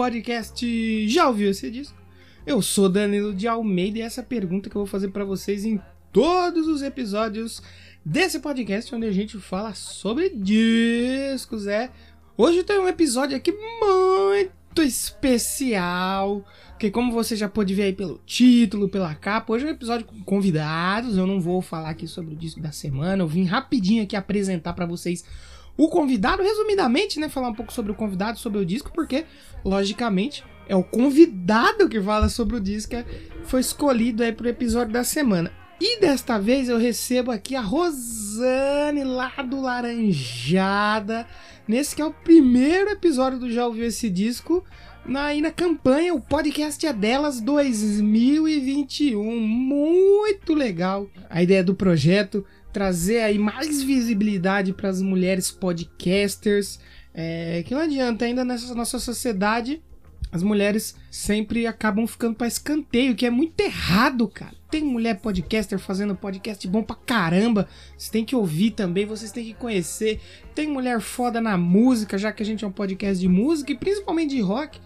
podcast. 0.00 1.06
Já 1.08 1.28
ouviu 1.28 1.50
esse 1.50 1.70
disco? 1.70 1.94
Eu 2.46 2.62
sou 2.62 2.88
Danilo 2.88 3.34
de 3.34 3.46
Almeida 3.46 3.98
e 3.98 4.00
essa 4.00 4.22
é 4.22 4.24
pergunta 4.24 4.70
que 4.70 4.74
eu 4.74 4.80
vou 4.80 4.86
fazer 4.86 5.08
pra 5.08 5.26
vocês 5.26 5.62
em 5.66 5.78
todos 6.10 6.66
os 6.68 6.80
episódios 6.80 7.62
desse 8.02 8.38
podcast 8.38 8.94
onde 8.94 9.04
a 9.04 9.12
gente 9.12 9.36
fala 9.36 9.74
sobre 9.74 10.30
discos. 10.30 11.66
É, 11.66 11.90
hoje 12.34 12.62
tem 12.62 12.80
um 12.80 12.88
episódio 12.88 13.36
aqui 13.36 13.52
muito 13.52 14.80
especial, 14.80 16.46
que 16.78 16.90
como 16.90 17.12
você 17.12 17.36
já 17.36 17.46
pôde 17.46 17.74
ver 17.74 17.82
aí 17.82 17.92
pelo 17.92 18.22
título, 18.24 18.88
pela 18.88 19.14
capa, 19.14 19.52
hoje 19.52 19.66
é 19.66 19.68
um 19.68 19.72
episódio 19.72 20.06
com 20.06 20.24
convidados. 20.24 21.18
Eu 21.18 21.26
não 21.26 21.38
vou 21.38 21.60
falar 21.60 21.90
aqui 21.90 22.06
sobre 22.08 22.32
o 22.32 22.38
disco 22.38 22.58
da 22.58 22.72
semana, 22.72 23.22
eu 23.22 23.28
vim 23.28 23.44
rapidinho 23.44 24.02
aqui 24.02 24.16
apresentar 24.16 24.72
pra 24.72 24.86
vocês 24.86 25.26
o 25.84 25.88
convidado, 25.88 26.42
resumidamente, 26.42 27.18
né, 27.18 27.30
falar 27.30 27.48
um 27.48 27.54
pouco 27.54 27.72
sobre 27.72 27.90
o 27.90 27.94
convidado, 27.94 28.38
sobre 28.38 28.58
o 28.58 28.66
disco, 28.66 28.92
porque 28.92 29.24
logicamente 29.64 30.44
é 30.68 30.76
o 30.76 30.84
convidado 30.84 31.88
que 31.88 31.98
fala 31.98 32.28
sobre 32.28 32.56
o 32.56 32.60
disco 32.60 32.90
que 32.90 33.04
foi 33.44 33.60
escolhido 33.60 34.22
aí 34.22 34.30
pro 34.30 34.46
episódio 34.46 34.92
da 34.92 35.02
semana. 35.02 35.50
E 35.80 35.98
desta 35.98 36.38
vez 36.38 36.68
eu 36.68 36.76
recebo 36.76 37.30
aqui 37.30 37.56
a 37.56 37.62
Rosane 37.62 39.04
lá 39.04 39.32
do 39.42 39.62
Laranjada, 39.62 41.26
nesse 41.66 41.96
que 41.96 42.02
é 42.02 42.04
o 42.04 42.12
primeiro 42.12 42.90
episódio 42.90 43.38
do 43.38 43.50
Já 43.50 43.66
Ouviu 43.66 43.86
Esse 43.86 44.10
Disco, 44.10 44.62
na, 45.06 45.24
aí 45.24 45.40
na 45.40 45.50
campanha, 45.50 46.12
o 46.12 46.20
podcast 46.20 46.86
é 46.86 46.92
delas 46.92 47.40
2021. 47.40 49.40
Muito 49.40 50.52
legal 50.52 51.08
a 51.30 51.42
ideia 51.42 51.64
do 51.64 51.74
projeto, 51.74 52.44
trazer 52.72 53.20
aí 53.20 53.38
mais 53.38 53.82
visibilidade 53.82 54.72
para 54.72 54.88
as 54.88 55.00
mulheres 55.02 55.50
podcasters. 55.50 56.78
É, 57.12 57.62
que 57.64 57.74
não 57.74 57.82
adianta, 57.82 58.24
ainda 58.24 58.44
nessa 58.44 58.74
nossa 58.74 58.98
sociedade, 58.98 59.82
as 60.32 60.42
mulheres 60.42 60.94
sempre 61.10 61.66
acabam 61.66 62.06
ficando 62.06 62.36
para 62.36 62.46
escanteio, 62.46 63.16
que 63.16 63.26
é 63.26 63.30
muito 63.30 63.60
errado, 63.60 64.28
cara. 64.28 64.54
Tem 64.70 64.84
mulher 64.84 65.18
podcaster 65.18 65.78
fazendo 65.80 66.14
podcast 66.14 66.66
bom 66.68 66.84
pra 66.84 66.94
caramba. 66.94 67.68
Vocês 67.96 68.10
têm 68.10 68.24
que 68.24 68.36
ouvir 68.36 68.70
também, 68.70 69.04
vocês 69.04 69.32
têm 69.32 69.44
que 69.44 69.54
conhecer. 69.54 70.20
Tem 70.54 70.68
mulher 70.68 71.00
foda 71.00 71.40
na 71.40 71.58
música, 71.58 72.16
já 72.16 72.30
que 72.30 72.44
a 72.44 72.46
gente 72.46 72.64
é 72.64 72.68
um 72.68 72.72
podcast 72.72 73.18
de 73.20 73.28
música 73.28 73.72
e 73.72 73.76
principalmente 73.76 74.36
de 74.36 74.40
rock. 74.40 74.78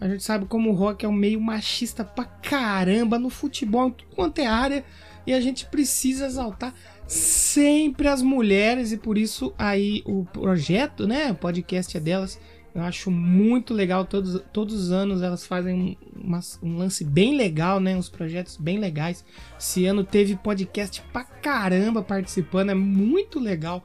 A 0.00 0.08
gente 0.08 0.22
sabe 0.22 0.46
como 0.46 0.70
o 0.70 0.74
rock 0.74 1.04
é 1.04 1.08
um 1.08 1.12
meio 1.12 1.40
machista 1.40 2.02
pra 2.02 2.24
caramba 2.24 3.18
no 3.18 3.28
futebol, 3.28 3.88
em 3.88 3.92
tudo 3.92 4.14
quanto 4.14 4.38
é 4.38 4.46
área. 4.46 4.84
E 5.26 5.32
a 5.34 5.40
gente 5.40 5.66
precisa 5.66 6.26
exaltar 6.26 6.72
sempre 7.06 8.08
as 8.08 8.22
mulheres 8.22 8.92
e 8.92 8.96
por 8.96 9.16
isso 9.18 9.52
aí 9.58 10.02
o 10.04 10.24
projeto, 10.24 11.06
né, 11.06 11.30
o 11.32 11.34
podcast 11.34 11.96
é 11.96 12.00
delas. 12.00 12.38
Eu 12.74 12.82
acho 12.82 13.10
muito 13.10 13.72
legal, 13.72 14.04
todos, 14.04 14.42
todos 14.52 14.74
os 14.74 14.92
anos 14.92 15.22
elas 15.22 15.46
fazem 15.46 15.96
um, 16.14 16.20
uma- 16.28 16.40
um 16.62 16.76
lance 16.76 17.02
bem 17.04 17.34
legal, 17.34 17.80
né? 17.80 17.96
Uns 17.96 18.10
projetos 18.10 18.58
bem 18.58 18.78
legais. 18.78 19.24
Esse 19.58 19.86
ano 19.86 20.04
teve 20.04 20.36
podcast 20.36 21.02
pra 21.10 21.24
caramba 21.24 22.02
participando, 22.02 22.70
é 22.70 22.74
muito 22.74 23.40
legal 23.40 23.82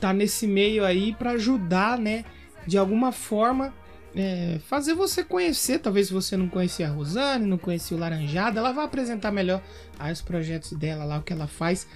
tá 0.00 0.12
nesse 0.12 0.46
meio 0.48 0.84
aí 0.84 1.12
pra 1.14 1.32
ajudar, 1.32 1.96
né? 1.98 2.24
De 2.66 2.76
alguma 2.78 3.12
forma, 3.12 3.72
é, 4.14 4.58
fazer 4.66 4.94
você 4.94 5.24
conhecer. 5.24 5.78
Talvez 5.78 6.08
se 6.08 6.12
você 6.12 6.36
não 6.36 6.48
conhecia 6.48 6.88
a 6.88 6.90
Rosane, 6.90 7.46
não 7.46 7.58
conhecia 7.58 7.96
o 7.96 8.00
Laranjada, 8.00 8.60
ela 8.60 8.72
vai 8.72 8.84
apresentar 8.84 9.30
melhor 9.30 9.62
aí 9.98 10.12
os 10.12 10.22
projetos 10.22 10.72
dela 10.72 11.04
lá, 11.04 11.18
o 11.18 11.22
que 11.22 11.32
ela 11.32 11.46
faz. 11.46 11.86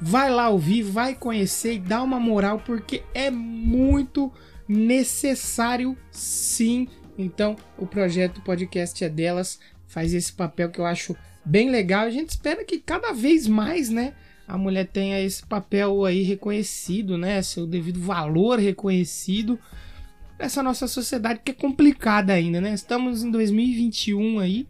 Vai 0.00 0.30
lá 0.30 0.48
ouvir, 0.48 0.82
vai 0.82 1.14
conhecer 1.14 1.74
e 1.74 1.78
dá 1.78 2.02
uma 2.02 2.20
moral, 2.20 2.62
porque 2.64 3.02
é 3.14 3.30
muito 3.30 4.32
necessário 4.68 5.96
sim. 6.10 6.88
Então, 7.18 7.56
o 7.78 7.86
projeto 7.86 8.42
podcast 8.42 9.02
é 9.02 9.08
delas, 9.08 9.58
faz 9.86 10.12
esse 10.12 10.32
papel 10.32 10.70
que 10.70 10.78
eu 10.78 10.86
acho 10.86 11.16
bem 11.44 11.70
legal. 11.70 12.04
A 12.04 12.10
gente 12.10 12.30
espera 12.30 12.64
que 12.64 12.78
cada 12.78 13.12
vez 13.12 13.46
mais, 13.46 13.88
né, 13.88 14.12
a 14.46 14.58
mulher 14.58 14.86
tenha 14.86 15.20
esse 15.20 15.44
papel 15.46 16.04
aí 16.04 16.22
reconhecido, 16.22 17.16
né, 17.16 17.40
seu 17.40 17.66
devido 17.66 18.00
valor 18.00 18.58
reconhecido. 18.58 19.58
Essa 20.38 20.62
nossa 20.62 20.86
sociedade 20.86 21.40
que 21.44 21.50
é 21.50 21.54
complicada 21.54 22.32
ainda, 22.32 22.60
né? 22.60 22.74
Estamos 22.74 23.22
em 23.22 23.30
2021 23.30 24.38
aí, 24.38 24.66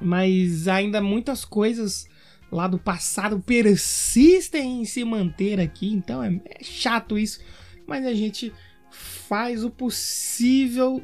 mas 0.00 0.68
ainda 0.68 1.00
muitas 1.00 1.44
coisas 1.44 2.06
lá 2.52 2.68
do 2.68 2.78
passado 2.78 3.40
persistem 3.40 4.82
em 4.82 4.84
se 4.84 5.04
manter 5.04 5.58
aqui, 5.58 5.92
então 5.92 6.22
é, 6.22 6.40
é 6.44 6.62
chato 6.62 7.18
isso, 7.18 7.40
mas 7.86 8.06
a 8.06 8.14
gente 8.14 8.52
faz 8.90 9.64
o 9.64 9.70
possível 9.70 11.02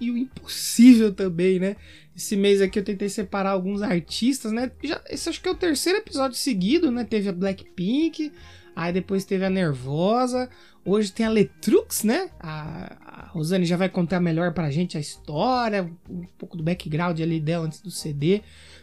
e 0.00 0.10
o 0.10 0.16
impossível 0.16 1.12
também, 1.12 1.58
né? 1.58 1.76
Esse 2.16 2.36
mês 2.36 2.60
aqui 2.60 2.78
eu 2.78 2.84
tentei 2.84 3.08
separar 3.08 3.50
alguns 3.50 3.82
artistas, 3.82 4.50
né? 4.50 4.70
Já, 4.82 5.00
esse 5.08 5.28
acho 5.28 5.40
que 5.40 5.48
é 5.48 5.52
o 5.52 5.56
terceiro 5.56 5.98
episódio 5.98 6.36
seguido, 6.36 6.90
né? 6.90 7.04
Teve 7.04 7.28
a 7.28 7.32
Blackpink, 7.32 8.32
aí 8.80 8.94
depois 8.94 9.26
teve 9.26 9.44
a 9.44 9.50
Nervosa, 9.50 10.48
hoje 10.82 11.12
tem 11.12 11.26
a 11.26 11.28
Letrux, 11.28 12.02
né? 12.02 12.30
A, 12.40 12.96
a 13.04 13.26
Rosane 13.26 13.66
já 13.66 13.76
vai 13.76 13.90
contar 13.90 14.20
melhor 14.20 14.54
pra 14.54 14.70
gente 14.70 14.96
a 14.96 15.00
história, 15.00 15.90
um 16.08 16.24
pouco 16.38 16.56
do 16.56 16.62
background 16.62 17.20
ali 17.20 17.38
dela 17.38 17.66
antes 17.66 17.82
do 17.82 17.90
CD. 17.90 18.40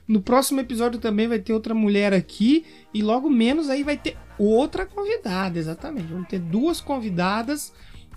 No 0.08 0.22
próximo 0.22 0.60
episódio 0.60 1.00
também 1.00 1.28
vai 1.28 1.40
ter 1.40 1.52
outra 1.52 1.74
mulher 1.74 2.14
aqui 2.14 2.64
e 2.94 3.02
logo 3.02 3.28
menos 3.28 3.72
aí 3.72 3.82
vai 3.82 3.98
ter 3.98 4.16
outra 4.38 4.86
convidada, 4.86 5.58
exatamente. 5.58 6.14
Vamos 6.14 6.28
ter 6.28 6.40
duas 6.40 6.80
convidadas 6.80 7.74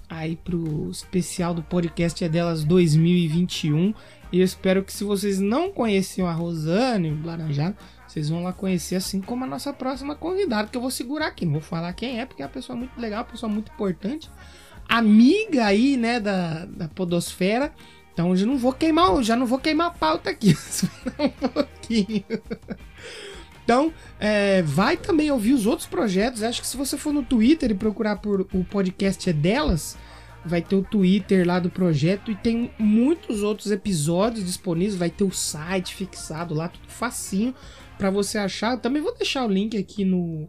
aí 0.06 0.36
pro 0.36 0.90
especial 0.90 1.54
do 1.54 1.62
podcast 1.62 2.22
é 2.22 2.28
delas 2.28 2.62
2021. 2.62 3.94
E 4.30 4.40
eu 4.40 4.44
espero 4.44 4.84
que 4.84 4.92
se 4.92 5.02
vocês 5.02 5.40
não 5.40 5.72
conheciam 5.72 6.28
a 6.28 6.32
Rosane, 6.32 7.18
Laranjado, 7.24 7.74
vocês 8.10 8.28
vão 8.28 8.42
lá 8.42 8.52
conhecer 8.52 8.96
assim 8.96 9.20
como 9.20 9.44
a 9.44 9.46
nossa 9.46 9.72
próxima 9.72 10.16
convidada, 10.16 10.68
que 10.68 10.76
eu 10.76 10.80
vou 10.80 10.90
segurar 10.90 11.28
aqui, 11.28 11.44
não 11.46 11.52
vou 11.52 11.60
falar 11.60 11.92
quem 11.92 12.18
é, 12.18 12.26
porque 12.26 12.42
é 12.42 12.44
uma 12.44 12.50
pessoa 12.50 12.76
muito 12.76 13.00
legal, 13.00 13.20
uma 13.20 13.30
pessoa 13.30 13.50
muito 13.50 13.70
importante, 13.70 14.28
amiga 14.88 15.66
aí, 15.66 15.96
né, 15.96 16.18
da, 16.18 16.64
da 16.64 16.88
podosfera. 16.88 17.72
Então 18.12 18.34
eu 18.34 18.46
não 18.48 18.58
vou 18.58 18.72
queimar, 18.72 19.22
já 19.22 19.36
não 19.36 19.46
vou 19.46 19.60
queimar 19.60 19.86
a 19.86 19.90
pauta 19.90 20.28
aqui, 20.28 20.56
um 21.20 21.28
pouquinho. 21.28 22.24
Então, 23.62 23.92
é, 24.18 24.60
vai 24.62 24.96
também 24.96 25.30
ouvir 25.30 25.52
os 25.52 25.64
outros 25.64 25.86
projetos. 25.86 26.42
Acho 26.42 26.60
que 26.60 26.66
se 26.66 26.76
você 26.76 26.98
for 26.98 27.12
no 27.12 27.22
Twitter 27.22 27.70
e 27.70 27.74
procurar 27.74 28.16
por 28.16 28.40
o 28.52 28.64
podcast 28.64 29.30
é 29.30 29.32
delas, 29.32 29.96
vai 30.44 30.60
ter 30.60 30.74
o 30.74 30.82
Twitter 30.82 31.46
lá 31.46 31.60
do 31.60 31.70
projeto 31.70 32.32
e 32.32 32.34
tem 32.34 32.72
muitos 32.76 33.44
outros 33.44 33.70
episódios 33.70 34.44
disponíveis. 34.44 34.96
Vai 34.96 35.10
ter 35.10 35.22
o 35.22 35.30
site 35.30 35.94
fixado 35.94 36.52
lá, 36.52 36.66
tudo 36.66 36.88
facinho 36.88 37.54
para 38.00 38.10
você 38.10 38.38
achar. 38.38 38.78
Também 38.78 39.02
vou 39.02 39.14
deixar 39.14 39.44
o 39.44 39.52
link 39.52 39.76
aqui 39.76 40.06
no, 40.06 40.48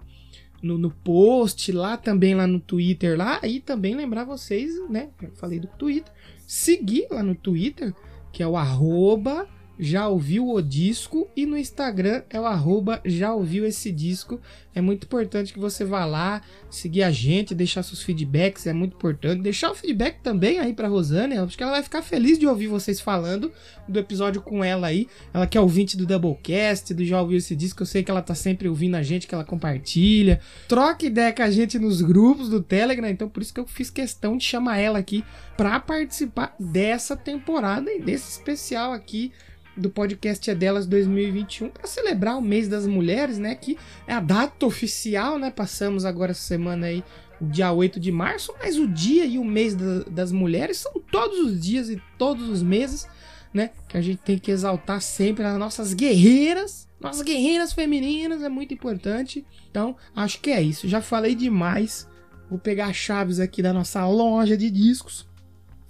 no, 0.63 0.77
no 0.77 0.89
post, 0.89 1.69
lá 1.73 1.97
também 1.97 2.33
lá 2.33 2.47
no 2.47 2.61
Twitter 2.61 3.17
lá. 3.17 3.41
E 3.43 3.59
também 3.59 3.93
lembrar 3.93 4.23
vocês, 4.23 4.71
né? 4.89 5.09
Eu 5.21 5.31
falei 5.35 5.59
do 5.59 5.67
Twitter. 5.67 6.11
Seguir 6.47 7.07
lá 7.11 7.21
no 7.21 7.35
Twitter, 7.35 7.93
que 8.31 8.41
é 8.41 8.47
o 8.47 8.55
arroba 8.55 9.47
já 9.83 10.07
ouviu 10.07 10.47
o 10.47 10.61
disco 10.61 11.27
e 11.35 11.43
no 11.43 11.57
Instagram 11.57 12.21
é 12.29 12.39
o 12.39 12.45
arroba 12.45 13.01
já 13.03 13.33
ouviu 13.33 13.65
esse 13.65 13.91
disco. 13.91 14.39
É 14.75 14.79
muito 14.79 15.05
importante 15.05 15.51
que 15.51 15.59
você 15.59 15.83
vá 15.83 16.05
lá, 16.05 16.43
seguir 16.69 17.01
a 17.01 17.09
gente, 17.09 17.55
deixar 17.55 17.81
seus 17.81 18.03
feedbacks, 18.03 18.67
é 18.67 18.73
muito 18.73 18.95
importante. 18.95 19.41
Deixar 19.41 19.71
o 19.71 19.75
feedback 19.75 20.19
também 20.21 20.59
aí 20.59 20.71
pra 20.71 20.87
Rosane, 20.87 21.35
acho 21.35 21.57
que 21.57 21.63
ela 21.63 21.71
vai 21.71 21.81
ficar 21.81 22.03
feliz 22.03 22.37
de 22.37 22.45
ouvir 22.45 22.67
vocês 22.67 23.01
falando 23.01 23.51
do 23.87 23.97
episódio 23.97 24.39
com 24.39 24.63
ela 24.63 24.85
aí. 24.85 25.07
Ela 25.33 25.47
que 25.47 25.57
é 25.57 25.61
ouvinte 25.61 25.97
do 25.97 26.05
Doublecast, 26.05 26.93
do 26.93 27.03
Já 27.03 27.19
Ouviu 27.19 27.39
Esse 27.39 27.55
Disco, 27.55 27.81
eu 27.81 27.87
sei 27.87 28.03
que 28.03 28.11
ela 28.11 28.21
tá 28.21 28.35
sempre 28.35 28.69
ouvindo 28.69 28.93
a 28.95 29.01
gente, 29.01 29.25
que 29.25 29.33
ela 29.33 29.43
compartilha. 29.43 30.39
Troca 30.67 31.07
ideia 31.07 31.33
com 31.33 31.41
a 31.41 31.49
gente 31.49 31.79
nos 31.79 32.01
grupos 32.01 32.49
do 32.49 32.61
Telegram, 32.61 33.09
então 33.09 33.27
por 33.27 33.41
isso 33.41 33.53
que 33.53 33.59
eu 33.59 33.65
fiz 33.65 33.89
questão 33.89 34.37
de 34.37 34.43
chamar 34.43 34.77
ela 34.77 34.99
aqui 34.99 35.25
pra 35.57 35.79
participar 35.79 36.55
dessa 36.59 37.17
temporada 37.17 37.91
e 37.91 37.99
desse 37.99 38.29
especial 38.29 38.93
aqui 38.93 39.31
do 39.75 39.89
podcast 39.89 40.49
é 40.49 40.55
delas 40.55 40.85
2021 40.85 41.69
para 41.69 41.87
celebrar 41.87 42.37
o 42.37 42.41
mês 42.41 42.67
das 42.67 42.85
mulheres, 42.85 43.37
né, 43.37 43.55
que 43.55 43.77
é 44.05 44.13
a 44.13 44.19
data 44.19 44.65
oficial, 44.65 45.39
né? 45.39 45.49
Passamos 45.49 46.05
agora 46.05 46.31
essa 46.31 46.41
semana 46.41 46.87
aí 46.87 47.03
o 47.39 47.45
dia 47.45 47.71
8 47.71 47.99
de 47.99 48.11
março, 48.11 48.53
mas 48.59 48.77
o 48.77 48.87
dia 48.87 49.25
e 49.25 49.39
o 49.39 49.43
mês 49.43 49.73
da, 49.73 50.03
das 50.03 50.31
mulheres 50.31 50.77
são 50.77 50.93
todos 51.11 51.39
os 51.39 51.59
dias 51.59 51.89
e 51.89 52.01
todos 52.17 52.47
os 52.49 52.61
meses, 52.61 53.07
né? 53.53 53.71
Que 53.87 53.97
a 53.97 54.01
gente 54.01 54.19
tem 54.19 54.37
que 54.37 54.51
exaltar 54.51 55.01
sempre 55.01 55.43
as 55.43 55.57
nossas 55.57 55.93
guerreiras, 55.93 56.87
nossas 56.99 57.23
guerreiras 57.23 57.73
femininas, 57.73 58.43
é 58.43 58.49
muito 58.49 58.75
importante. 58.75 59.43
Então, 59.71 59.95
acho 60.15 60.39
que 60.39 60.51
é 60.51 60.61
isso. 60.61 60.87
Já 60.87 61.01
falei 61.01 61.33
demais. 61.33 62.07
Vou 62.47 62.59
pegar 62.59 62.87
as 62.87 62.95
chaves 62.95 63.39
aqui 63.39 63.61
da 63.61 63.73
nossa 63.73 64.05
loja 64.05 64.55
de 64.55 64.69
discos 64.69 65.27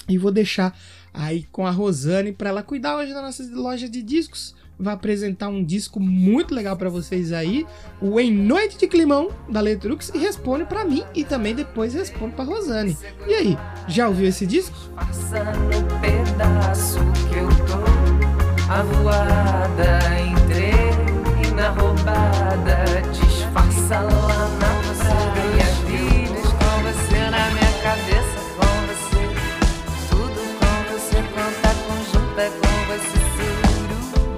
e 0.08 0.18
vou 0.18 0.32
deixar 0.32 0.78
aí 1.14 1.44
com 1.52 1.66
a 1.66 1.72
Rosane 1.72 2.32
para 2.32 2.50
ela 2.50 2.64
cuidar 2.64 2.98
hoje 2.98 3.14
da 3.14 3.22
nossa 3.22 3.44
loja 3.54 3.90
de 3.90 4.02
discos. 4.02 4.56
Vai 4.80 4.96
apresentar 4.96 5.48
um 5.48 5.64
disco 5.64 6.00
muito 6.00 6.56
legal 6.56 6.76
para 6.76 6.90
vocês 6.90 7.32
aí, 7.32 7.68
o 8.02 8.20
Em 8.20 8.34
Noite 8.34 8.80
de 8.80 8.88
Climão 8.88 9.30
da 9.48 9.62
Letrux 9.62 10.10
e 10.14 10.18
responde 10.18 10.66
para 10.66 10.84
mim 10.84 11.04
e 11.14 11.24
também 11.24 11.54
depois 11.54 11.94
responde 11.94 12.34
para 12.34 12.46
Rosane. 12.46 12.98
E 13.28 13.34
aí, 13.34 13.58
já 13.88 14.08
ouviu 14.08 14.28
esse 14.28 14.48
disco? 14.48 14.76
Passa 14.96 15.44
no 15.44 16.02
pedaço 16.02 17.00
que 17.30 17.38
eu 17.38 17.48
tô 17.68 18.72
A 18.72 18.82
voada 18.82 20.00
entrei 20.20 21.52
na 21.56 21.70
roubada 21.70 22.84
Disfarça 23.12 24.00
lá 24.00 24.48
na 24.60 24.71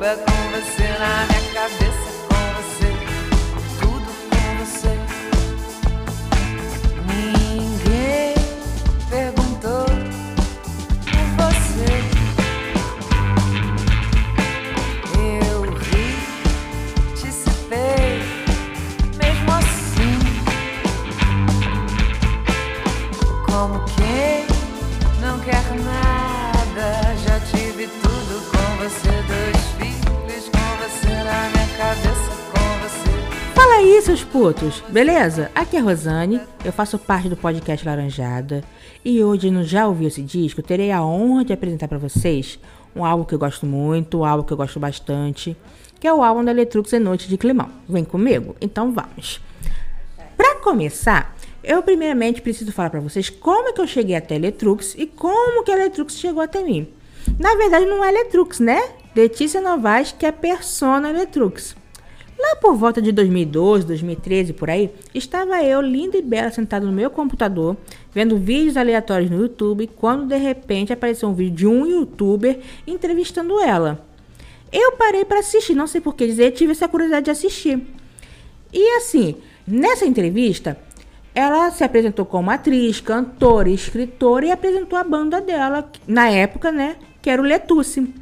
Suruba 0.03 0.17
com 0.17 0.51
você 0.51 0.87
na 0.99 1.25
minha 1.27 1.53
cabeça 1.53 2.02
putos, 34.53 34.83
beleza? 34.89 35.49
Aqui 35.55 35.77
é 35.77 35.79
a 35.79 35.83
Rosane, 35.83 36.39
eu 36.63 36.71
faço 36.71 36.99
parte 36.99 37.27
do 37.27 37.35
podcast 37.35 37.83
Laranjada 37.85 38.63
e 39.03 39.23
hoje 39.23 39.49
no 39.49 39.63
Já 39.63 39.87
Ouviu 39.87 40.07
Esse 40.07 40.21
Disco 40.21 40.61
terei 40.61 40.91
a 40.91 41.03
honra 41.03 41.43
de 41.43 41.53
apresentar 41.53 41.87
pra 41.87 41.97
vocês 41.97 42.59
um 42.95 43.03
álbum 43.03 43.23
que 43.23 43.33
eu 43.33 43.39
gosto 43.39 43.65
muito, 43.65 44.19
um 44.19 44.25
álbum 44.25 44.43
que 44.43 44.53
eu 44.53 44.57
gosto 44.57 44.79
bastante, 44.79 45.57
que 45.99 46.07
é 46.07 46.13
o 46.13 46.23
álbum 46.23 46.43
da 46.43 46.51
Letrux 46.51 46.93
e 46.93 46.99
Noite 46.99 47.27
de 47.27 47.37
Climão. 47.37 47.69
Vem 47.89 48.03
comigo? 48.03 48.55
Então 48.61 48.91
vamos. 48.91 49.41
Pra 50.37 50.55
começar, 50.57 51.35
eu 51.63 51.81
primeiramente 51.81 52.41
preciso 52.41 52.71
falar 52.71 52.91
pra 52.91 52.99
vocês 52.99 53.29
como 53.29 53.69
é 53.69 53.73
que 53.73 53.81
eu 53.81 53.87
cheguei 53.87 54.15
até 54.15 54.35
a 54.35 54.39
Letrux 54.39 54.93
e 54.95 55.07
como 55.07 55.63
que 55.63 55.71
a 55.71 55.75
Letrux 55.75 56.15
chegou 56.15 56.43
até 56.43 56.61
mim. 56.63 56.87
Na 57.39 57.55
verdade 57.55 57.85
não 57.85 58.05
é 58.05 58.11
Letrux, 58.11 58.59
né? 58.59 58.81
Letícia 59.15 59.61
Novaes 59.61 60.11
que 60.11 60.25
é 60.25 60.31
persona 60.31 61.11
Letrux. 61.11 61.75
Lá 62.43 62.57
por 62.57 62.75
volta 62.75 63.01
de 63.01 63.13
2012, 63.13 63.87
2013, 63.87 64.51
por 64.51 64.69
aí, 64.69 64.91
estava 65.15 65.63
eu, 65.63 65.79
linda 65.79 66.17
e 66.17 66.21
bela, 66.21 66.51
sentada 66.51 66.85
no 66.85 66.91
meu 66.91 67.09
computador, 67.09 67.77
vendo 68.13 68.37
vídeos 68.37 68.75
aleatórios 68.75 69.31
no 69.31 69.39
YouTube, 69.39 69.89
quando 69.95 70.27
de 70.27 70.35
repente 70.35 70.91
apareceu 70.91 71.29
um 71.29 71.33
vídeo 71.33 71.55
de 71.55 71.67
um 71.67 71.87
youtuber 71.87 72.59
entrevistando 72.85 73.57
ela. 73.61 74.05
Eu 74.73 74.91
parei 74.97 75.23
para 75.23 75.39
assistir, 75.39 75.73
não 75.73 75.87
sei 75.87 76.01
por 76.01 76.15
que 76.15 76.27
dizer, 76.27 76.51
tive 76.51 76.73
essa 76.73 76.85
curiosidade 76.85 77.23
de 77.23 77.31
assistir. 77.31 77.81
E 78.73 78.97
assim, 78.97 79.37
nessa 79.65 80.05
entrevista, 80.05 80.77
ela 81.33 81.71
se 81.71 81.85
apresentou 81.85 82.25
como 82.25 82.51
atriz, 82.51 82.99
cantora, 82.99 83.69
escritora 83.69 84.47
e 84.47 84.51
apresentou 84.51 84.99
a 84.99 85.03
banda 85.05 85.39
dela, 85.39 85.89
na 86.05 86.29
época, 86.29 86.73
né, 86.73 86.97
que 87.21 87.29
era 87.29 87.41
o 87.41 87.45
Letusse. 87.45 88.13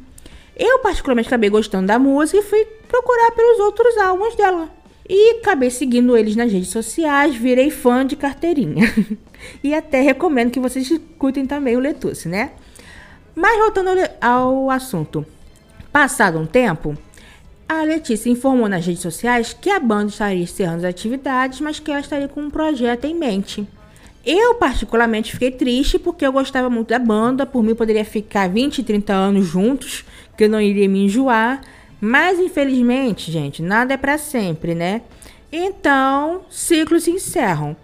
Eu 0.64 0.78
particularmente 0.78 1.26
acabei 1.26 1.50
gostando 1.50 1.88
da 1.88 1.98
música 1.98 2.38
e 2.38 2.42
fui 2.42 2.64
procurar 2.86 3.32
pelos 3.32 3.58
outros 3.58 3.98
álbuns 3.98 4.36
dela. 4.36 4.70
E 5.08 5.40
acabei 5.40 5.70
seguindo 5.70 6.16
eles 6.16 6.36
nas 6.36 6.52
redes 6.52 6.68
sociais, 6.68 7.34
virei 7.34 7.68
fã 7.68 8.06
de 8.06 8.14
carteirinha. 8.14 8.94
e 9.60 9.74
até 9.74 10.00
recomendo 10.00 10.52
que 10.52 10.60
vocês 10.60 10.88
escutem 10.88 11.46
também 11.46 11.76
o 11.76 11.80
Letusse, 11.80 12.28
né? 12.28 12.52
Mas 13.34 13.58
voltando 13.58 13.88
ao 14.20 14.70
assunto. 14.70 15.26
Passado 15.90 16.38
um 16.38 16.46
tempo, 16.46 16.96
a 17.68 17.82
Letícia 17.82 18.30
informou 18.30 18.68
nas 18.68 18.86
redes 18.86 19.02
sociais 19.02 19.52
que 19.52 19.68
a 19.68 19.80
banda 19.80 20.10
estaria 20.10 20.44
encerrando 20.44 20.78
as 20.78 20.84
atividades, 20.84 21.60
mas 21.60 21.80
que 21.80 21.90
ela 21.90 21.98
estaria 21.98 22.28
com 22.28 22.40
um 22.40 22.50
projeto 22.50 23.04
em 23.04 23.16
mente. 23.16 23.66
Eu, 24.24 24.54
particularmente, 24.54 25.32
fiquei 25.32 25.50
triste 25.50 25.98
porque 25.98 26.24
eu 26.24 26.32
gostava 26.32 26.70
muito 26.70 26.90
da 26.90 26.98
banda, 27.00 27.44
por 27.44 27.64
mim 27.64 27.74
poderia 27.74 28.04
ficar 28.04 28.48
20, 28.48 28.84
30 28.84 29.12
anos 29.12 29.46
juntos, 29.46 30.04
que 30.36 30.44
eu 30.44 30.48
não 30.48 30.60
iria 30.60 30.88
me 30.88 31.04
enjoar, 31.04 31.60
mas 32.00 32.38
infelizmente, 32.38 33.30
gente, 33.30 33.62
nada 33.62 33.94
é 33.94 33.96
para 33.96 34.18
sempre, 34.18 34.74
né? 34.74 35.02
Então, 35.52 36.42
ciclos 36.50 37.04
se 37.04 37.10
encerram. 37.10 37.76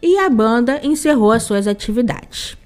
E 0.00 0.16
a 0.18 0.30
banda 0.30 0.80
encerrou 0.82 1.32
as 1.32 1.42
suas 1.42 1.66
atividades. 1.66 2.56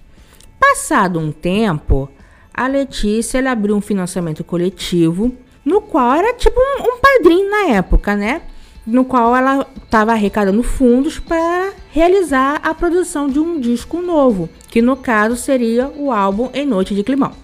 Passado 0.61 1.19
um 1.19 1.32
tempo, 1.32 2.08
a 2.52 2.67
Letícia 2.67 3.50
abriu 3.50 3.75
um 3.75 3.81
financiamento 3.81 4.44
coletivo, 4.44 5.34
no 5.64 5.81
qual 5.81 6.15
era 6.15 6.34
tipo 6.34 6.60
um, 6.60 6.82
um 6.82 7.01
padrinho 7.01 7.51
na 7.51 7.74
época, 7.74 8.15
né? 8.15 8.43
No 8.86 9.05
qual 9.05 9.34
ela 9.34 9.67
estava 9.82 10.12
arrecadando 10.12 10.62
fundos 10.62 11.19
para 11.19 11.72
realizar 11.91 12.60
a 12.62 12.74
produção 12.74 13.29
de 13.29 13.39
um 13.41 13.58
disco 13.58 14.03
novo, 14.03 14.48
que 14.69 14.82
no 14.82 14.96
caso 14.96 15.36
seria 15.36 15.89
o 15.89 16.12
álbum 16.12 16.51
Em 16.53 16.67
Noite 16.67 16.94
de 16.94 17.03
Climão. 17.03 17.42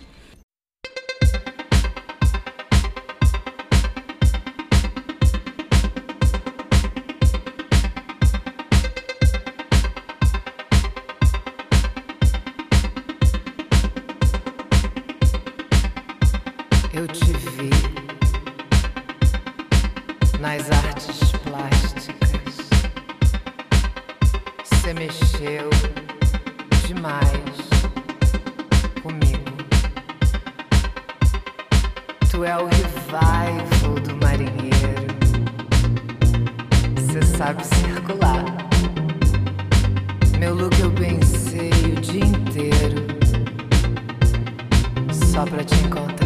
sopra 45.39 45.63
5 45.63 46.18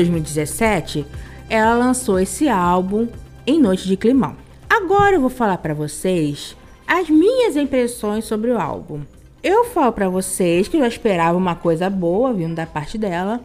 2017, 0.00 1.06
ela 1.48 1.74
lançou 1.74 2.18
esse 2.18 2.48
álbum 2.48 3.06
em 3.46 3.60
Noite 3.60 3.86
de 3.86 3.96
Climão. 3.96 4.36
Agora 4.68 5.16
eu 5.16 5.20
vou 5.20 5.28
falar 5.28 5.58
pra 5.58 5.74
vocês 5.74 6.56
as 6.86 7.10
minhas 7.10 7.56
impressões 7.56 8.24
sobre 8.24 8.50
o 8.50 8.58
álbum. 8.58 9.02
Eu 9.42 9.64
falo 9.64 9.92
pra 9.92 10.08
vocês 10.08 10.68
que 10.68 10.76
eu 10.76 10.84
esperava 10.86 11.36
uma 11.36 11.54
coisa 11.54 11.90
boa 11.90 12.32
vindo 12.32 12.54
da 12.54 12.66
parte 12.66 12.96
dela, 12.96 13.40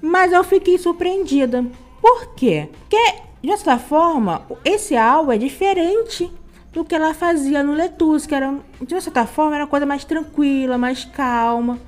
mas 0.00 0.32
eu 0.32 0.42
fiquei 0.42 0.78
surpreendida. 0.78 1.64
Por 2.00 2.34
quê? 2.34 2.68
Porque, 2.80 3.14
de 3.42 3.56
certa 3.56 3.78
forma, 3.78 4.42
esse 4.64 4.96
álbum 4.96 5.32
é 5.32 5.38
diferente 5.38 6.30
do 6.72 6.84
que 6.84 6.94
ela 6.94 7.14
fazia 7.14 7.62
no 7.62 7.72
Letus, 7.72 8.26
que 8.26 8.34
era, 8.34 8.54
de 8.80 9.00
certa 9.00 9.26
forma, 9.26 9.54
era 9.54 9.64
uma 9.64 9.70
coisa 9.70 9.86
mais 9.86 10.04
tranquila, 10.04 10.78
mais 10.78 11.04
calma, 11.04 11.78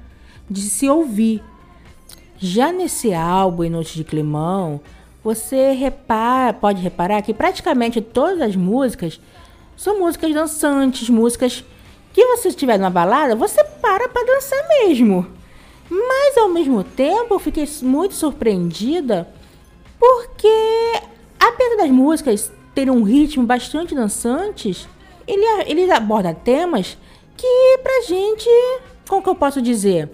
de 0.50 0.60
se 0.60 0.88
ouvir. 0.88 1.42
Já 2.44 2.72
nesse 2.72 3.14
álbum, 3.14 3.62
Em 3.62 3.70
Noite 3.70 3.94
de 3.94 4.02
Climão, 4.02 4.80
você 5.22 5.70
repara, 5.74 6.52
pode 6.52 6.82
reparar 6.82 7.22
que 7.22 7.32
praticamente 7.32 8.00
todas 8.00 8.40
as 8.40 8.56
músicas 8.56 9.20
são 9.76 10.00
músicas 10.00 10.34
dançantes, 10.34 11.08
músicas 11.08 11.64
que 12.12 12.26
você 12.26 12.48
estiver 12.48 12.80
numa 12.80 12.90
balada, 12.90 13.36
você 13.36 13.62
para 13.62 14.08
para 14.08 14.26
dançar 14.26 14.58
mesmo. 14.70 15.24
Mas 15.88 16.36
ao 16.36 16.48
mesmo 16.48 16.82
tempo, 16.82 17.32
eu 17.32 17.38
fiquei 17.38 17.64
muito 17.80 18.14
surpreendida 18.14 19.28
porque 19.96 21.00
apesar 21.38 21.76
das 21.76 21.90
músicas 21.92 22.50
terem 22.74 22.92
um 22.92 23.04
ritmo 23.04 23.46
bastante 23.46 23.94
dançantes, 23.94 24.88
ele, 25.28 25.44
ele 25.64 25.92
aborda 25.92 26.34
temas 26.34 26.98
que 27.36 27.78
pra 27.84 28.02
gente, 28.08 28.48
como 29.08 29.22
que 29.22 29.28
eu 29.28 29.36
posso 29.36 29.62
dizer, 29.62 30.10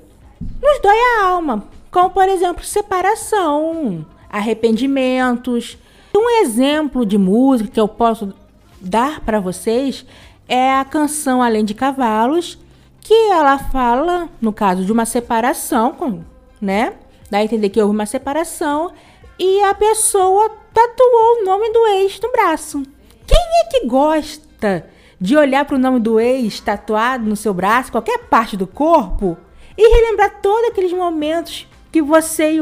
nos 0.63 0.79
dói 0.83 0.99
a 0.99 1.25
alma, 1.25 1.67
como 1.91 2.11
por 2.11 2.29
exemplo 2.29 2.65
separação, 2.65 4.05
arrependimentos. 4.29 5.79
Um 6.15 6.43
exemplo 6.43 7.07
de 7.07 7.17
música 7.17 7.71
que 7.71 7.81
eu 7.81 7.89
posso 7.89 8.33
dar 8.81 9.21
para 9.21 9.41
vocês 9.41 10.05
é 10.49 10.73
a 10.73 10.85
canção 10.85 11.43
Além 11.43 11.65
de 11.65 11.75
Cavalos, 11.75 12.59
que 13.01 13.15
ela 13.31 13.59
fala, 13.59 14.29
no 14.41 14.53
caso 14.53 14.85
de 14.85 14.93
uma 14.93 15.07
separação, 15.07 16.25
né? 16.61 16.95
Dá 17.31 17.39
a 17.39 17.45
entender 17.45 17.69
que 17.69 17.81
houve 17.81 17.95
uma 17.95 18.07
separação 18.07 18.93
e 19.39 19.63
a 19.63 19.75
pessoa 19.75 20.51
tatuou 20.73 21.41
o 21.41 21.45
nome 21.45 21.71
do 21.73 21.87
ex 21.87 22.19
no 22.21 22.33
braço. 22.33 22.83
Quem 23.27 23.39
é 23.39 23.65
que 23.71 23.87
gosta 23.87 24.89
de 25.21 25.37
olhar 25.37 25.65
para 25.65 25.77
o 25.77 25.79
nome 25.79 26.01
do 26.01 26.19
ex 26.19 26.61
tatuado 26.61 27.29
no 27.29 27.37
seu 27.37 27.53
braço, 27.53 27.93
qualquer 27.93 28.19
parte 28.25 28.57
do 28.57 28.67
corpo, 28.67 29.37
e 29.77 29.89
relembrar 29.89 30.41
todos 30.41 30.71
aqueles 30.71 30.93
momentos 30.93 31.68
que 31.91 32.03
você 32.03 32.57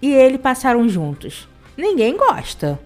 e, 0.00 0.12
ele 0.12 0.38
passaram 0.38 0.88
juntos? 0.88 1.48
Ninguém 1.76 2.16
gosta. 2.16 2.78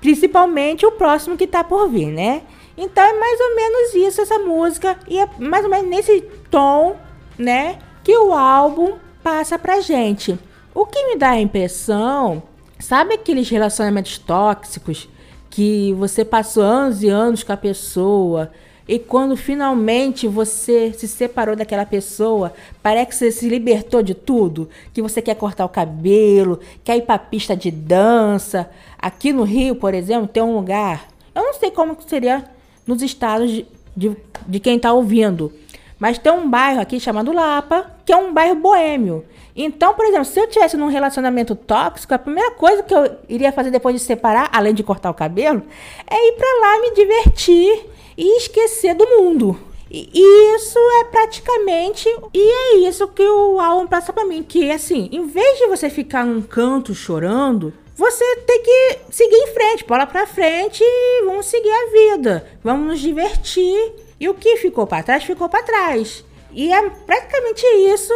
Principalmente 0.00 0.86
o 0.86 0.92
próximo 0.92 1.36
que 1.36 1.46
tá 1.46 1.64
por 1.64 1.88
vir, 1.88 2.06
né? 2.06 2.42
Então 2.76 3.02
é 3.02 3.12
mais 3.18 3.40
ou 3.40 3.56
menos 3.56 3.94
isso 3.94 4.20
essa 4.20 4.38
música 4.38 4.96
e 5.08 5.18
é 5.18 5.28
mais 5.38 5.64
ou 5.64 5.70
menos 5.70 5.90
nesse 5.90 6.20
tom, 6.50 6.96
né, 7.36 7.78
que 8.04 8.16
o 8.16 8.32
álbum 8.32 8.94
passa 9.22 9.58
pra 9.58 9.80
gente. 9.80 10.38
O 10.72 10.86
que 10.86 11.04
me 11.06 11.16
dá 11.16 11.30
a 11.30 11.40
impressão, 11.40 12.40
sabe 12.78 13.14
aqueles 13.14 13.48
relacionamentos 13.48 14.16
tóxicos 14.18 15.08
que 15.50 15.92
você 15.94 16.24
passou 16.24 16.62
anos 16.62 17.02
e 17.02 17.08
anos 17.08 17.42
com 17.42 17.52
a 17.52 17.56
pessoa 17.56 18.52
e 18.88 18.98
quando 18.98 19.36
finalmente 19.36 20.26
você 20.26 20.94
se 20.96 21.06
separou 21.06 21.54
daquela 21.54 21.84
pessoa, 21.84 22.54
parece 22.82 23.06
que 23.08 23.14
você 23.16 23.30
se 23.30 23.46
libertou 23.46 24.02
de 24.02 24.14
tudo, 24.14 24.70
que 24.94 25.02
você 25.02 25.20
quer 25.20 25.34
cortar 25.34 25.66
o 25.66 25.68
cabelo, 25.68 26.58
quer 26.82 26.96
ir 26.96 27.02
pra 27.02 27.18
pista 27.18 27.54
de 27.54 27.70
dança. 27.70 28.70
Aqui 28.98 29.30
no 29.30 29.42
Rio, 29.42 29.76
por 29.76 29.92
exemplo, 29.92 30.26
tem 30.26 30.42
um 30.42 30.56
lugar, 30.56 31.08
eu 31.34 31.42
não 31.42 31.52
sei 31.52 31.70
como 31.70 31.98
seria 32.06 32.44
nos 32.86 33.02
estados 33.02 33.50
de, 33.50 33.66
de, 33.94 34.16
de 34.46 34.58
quem 34.58 34.78
tá 34.78 34.90
ouvindo, 34.90 35.52
mas 35.98 36.16
tem 36.16 36.32
um 36.32 36.48
bairro 36.48 36.80
aqui 36.80 36.98
chamado 36.98 37.30
Lapa, 37.30 37.92
que 38.06 38.12
é 38.12 38.16
um 38.16 38.32
bairro 38.32 38.54
boêmio. 38.54 39.22
Então, 39.54 39.92
por 39.92 40.06
exemplo, 40.06 40.24
se 40.24 40.40
eu 40.40 40.48
tivesse 40.48 40.76
num 40.76 40.86
relacionamento 40.86 41.54
tóxico, 41.54 42.14
a 42.14 42.18
primeira 42.18 42.52
coisa 42.52 42.82
que 42.82 42.94
eu 42.94 43.18
iria 43.28 43.52
fazer 43.52 43.70
depois 43.70 43.94
de 43.94 44.00
separar, 44.00 44.48
além 44.52 44.72
de 44.72 44.84
cortar 44.84 45.10
o 45.10 45.14
cabelo, 45.14 45.62
é 46.08 46.28
ir 46.28 46.32
pra 46.34 46.48
lá 46.60 46.80
me 46.80 46.94
divertir 46.94 47.97
e 48.18 48.36
esquecer 48.38 48.94
do 48.94 49.06
mundo. 49.06 49.56
E 49.88 50.54
isso 50.56 50.78
é 51.00 51.04
praticamente. 51.04 52.08
E 52.34 52.40
é 52.40 52.76
isso 52.88 53.06
que 53.06 53.22
o 53.22 53.60
álbum 53.60 53.86
passa 53.86 54.12
pra 54.12 54.24
mim. 54.24 54.42
Que 54.42 54.70
assim, 54.70 55.08
em 55.12 55.26
vez 55.26 55.58
de 55.58 55.66
você 55.68 55.88
ficar 55.88 56.26
num 56.26 56.42
canto 56.42 56.94
chorando, 56.94 57.72
você 57.94 58.24
tem 58.38 58.62
que 58.62 58.98
seguir 59.10 59.36
em 59.36 59.54
frente, 59.54 59.86
bola 59.86 60.04
pra 60.04 60.26
frente 60.26 60.82
e 60.82 61.24
vamos 61.24 61.46
seguir 61.46 61.70
a 61.70 61.90
vida. 61.90 62.46
Vamos 62.62 62.88
nos 62.88 63.00
divertir. 63.00 63.92
E 64.20 64.28
o 64.28 64.34
que 64.34 64.56
ficou 64.56 64.84
pra 64.86 65.02
trás, 65.02 65.22
ficou 65.22 65.48
pra 65.48 65.62
trás. 65.62 66.24
E 66.52 66.72
é 66.72 66.90
praticamente 66.90 67.64
isso 67.92 68.12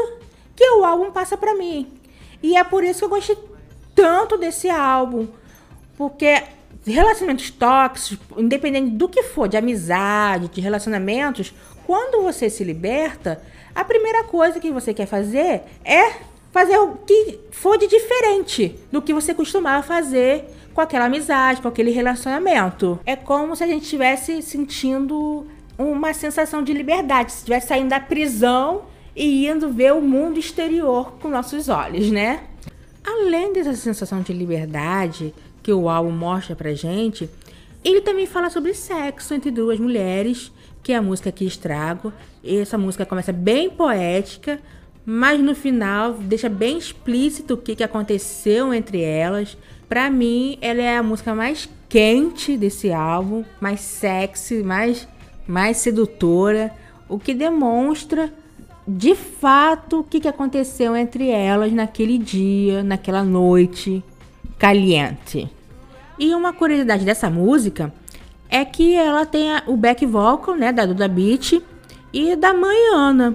que 0.57 0.69
o 0.73 0.85
álbum 0.85 1.13
passa 1.13 1.37
pra 1.37 1.55
mim. 1.55 1.89
E 2.43 2.57
é 2.57 2.65
por 2.65 2.83
isso 2.83 2.99
que 2.99 3.05
eu 3.05 3.09
gostei 3.09 3.39
tanto 3.95 4.37
desse 4.37 4.69
álbum. 4.69 5.29
Porque 5.97 6.43
relacionamentos 6.91 7.51
tóxicos, 7.51 8.19
independente 8.37 8.91
do 8.91 9.09
que 9.09 9.23
for, 9.23 9.49
de 9.49 9.57
amizade, 9.57 10.49
de 10.49 10.61
relacionamentos, 10.61 11.55
quando 11.87 12.23
você 12.23 12.51
se 12.51 12.65
liberta, 12.65 13.43
a 13.75 13.85
primeira 13.85 14.25
coisa 14.25 14.59
que 14.59 14.71
você 14.71 14.93
quer 14.93 15.07
fazer 15.07 15.63
é 15.85 16.13
fazer 16.51 16.77
o 16.79 16.97
que 16.97 17.41
for 17.51 17.79
de 17.79 17.87
diferente 17.87 18.79
do 18.91 19.01
que 19.01 19.15
você 19.15 19.33
costumava 19.33 19.83
fazer 19.83 20.45
com 20.75 20.81
aquela 20.81 21.07
amizade, 21.07 21.63
com 21.63 21.69
aquele 21.69 21.91
relacionamento. 21.91 22.99
É 23.07 23.17
como 23.17 23.57
se 23.57 23.65
a 23.65 23.67
gente 23.67 23.85
estivesse 23.85 24.43
sentindo 24.43 25.47
uma 25.79 26.13
sensação 26.13 26.63
de 26.63 26.73
liberdade, 26.73 27.33
se 27.33 27.39
estivesse 27.39 27.69
saindo 27.69 27.89
da 27.89 28.01
prisão 28.01 28.83
e 29.17 29.47
indo 29.47 29.71
ver 29.71 29.93
o 29.93 30.01
mundo 30.01 30.39
exterior 30.39 31.13
com 31.21 31.29
nossos 31.29 31.69
olhos, 31.69 32.11
né? 32.11 32.45
Além 33.05 33.53
dessa 33.53 33.75
sensação 33.75 34.21
de 34.21 34.33
liberdade 34.33 35.35
que 35.63 35.73
o 35.73 35.89
álbum 35.89 36.11
mostra 36.11 36.57
pra 36.57 36.75
gente, 36.75 37.29
ele 37.85 38.01
também 38.01 38.27
fala 38.27 38.51
sobre 38.51 38.75
sexo 38.75 39.35
entre 39.35 39.51
duas 39.51 39.79
mulheres, 39.79 40.53
que 40.83 40.93
é 40.93 40.97
a 40.97 41.03
música 41.03 41.33
que 41.33 41.45
estrago. 41.45 42.13
Essa 42.45 42.79
música 42.79 43.07
começa 43.07 43.33
bem 43.33 43.71
poética, 43.71 44.61
mas 45.05 45.41
no 45.41 45.55
final 45.55 46.15
deixa 46.15 46.49
bem 46.49 46.79
explícito 46.79 47.55
o 47.55 47.57
que, 47.57 47.77
que 47.77 47.85
aconteceu 47.85 48.73
entre 48.73 49.03
elas. 49.03 49.57
Pra 49.89 50.11
mim, 50.11 50.59
ela 50.61 50.81
é 50.81 50.97
a 50.97 51.03
música 51.03 51.35
mais 51.35 51.69
quente 51.89 52.57
desse 52.57 52.93
álbum, 52.93 53.45
mais 53.61 53.81
sexy, 53.81 54.63
mais, 54.63 55.07
mais 55.47 55.77
sedutora, 55.77 56.73
o 57.09 57.19
que 57.19 57.35
demonstra 57.35 58.33
de 58.87 59.15
fato 59.15 60.01
o 60.01 60.05
que, 60.05 60.19
que 60.19 60.29
aconteceu 60.29 60.97
entre 60.97 61.29
elas 61.29 61.73
naquele 61.73 62.19
dia, 62.19 62.83
naquela 62.83 63.23
noite 63.23 64.03
caliente. 64.63 65.51
E 66.17 66.33
uma 66.37 66.53
curiosidade 66.53 67.05
dessa 67.05 67.29
música 67.29 67.93
é 68.49 68.65
que 68.65 68.95
ela 68.95 69.27
tem 69.27 69.49
o 69.67 69.77
back 69.77 70.07
vocal, 70.07 70.55
né, 70.55 70.73
da 70.73 70.87
Duda 70.87 71.09
Beat 71.09 71.61
e 72.13 72.37
da 72.37 72.55
mãe 72.55 72.95
Ana. 72.95 73.35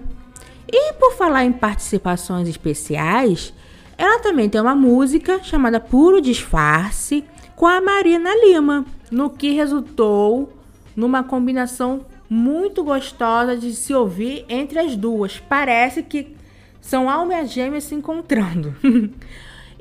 E 0.71 0.93
por 0.93 1.15
falar 1.15 1.43
em 1.43 1.51
participações 1.51 2.47
especiais, 2.47 3.53
ela 3.97 4.21
também 4.21 4.47
tem 4.47 4.61
uma 4.61 4.73
música 4.73 5.43
chamada 5.43 5.81
Puro 5.81 6.21
Disfarce 6.21 7.25
com 7.57 7.65
a 7.65 7.81
Marina 7.81 8.29
Lima, 8.45 8.85
no 9.11 9.29
que 9.29 9.51
resultou 9.51 10.53
numa 10.95 11.25
combinação 11.25 12.05
muito 12.29 12.85
gostosa 12.85 13.57
de 13.57 13.75
se 13.75 13.93
ouvir 13.93 14.45
entre 14.47 14.79
as 14.79 14.95
duas. 14.95 15.41
Parece 15.41 16.03
que 16.03 16.37
são 16.79 17.09
almas 17.09 17.51
gêmeas 17.51 17.83
se 17.83 17.95
encontrando. 17.95 18.73